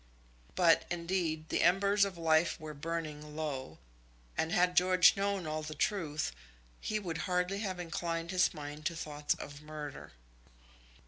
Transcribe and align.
But, 0.55 0.85
indeed, 0.89 1.49
the 1.49 1.61
embers 1.61 2.05
of 2.05 2.17
life 2.17 2.59
were 2.59 2.73
burning 2.73 3.35
low; 3.35 3.77
and 4.35 4.51
had 4.51 4.75
George 4.75 5.15
known 5.15 5.45
all 5.45 5.61
the 5.61 5.75
truth, 5.75 6.31
he 6.79 6.97
would 6.97 7.19
hardly 7.29 7.59
have 7.59 7.79
inclined 7.79 8.31
his 8.31 8.51
mind 8.51 8.87
to 8.87 8.95
thoughts 8.95 9.35
of 9.35 9.61
murder. 9.61 10.11